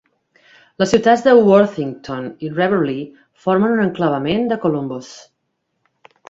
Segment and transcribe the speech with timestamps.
[0.83, 3.05] Les ciutats de Worthington i Riverlea
[3.45, 5.13] formen un enclavament de Columbus.